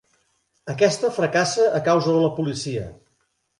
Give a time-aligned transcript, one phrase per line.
[0.73, 2.91] Aquesta fracassa a causa de la policia.